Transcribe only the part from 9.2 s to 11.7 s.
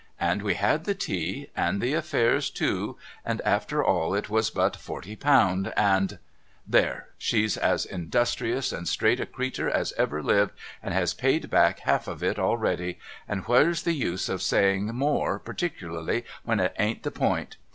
creeter as ever lived and has paid